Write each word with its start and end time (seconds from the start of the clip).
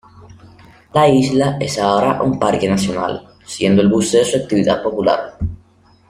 La 0.93 1.07
isla 1.07 1.57
es 1.59 1.77
ahora 1.77 2.23
un 2.23 2.39
Parque 2.39 2.67
nacional, 2.67 3.35
siendo 3.45 3.83
el 3.83 3.87
buceo 3.89 4.25
su 4.25 4.35
actividad 4.35 4.81
popular. 4.81 5.37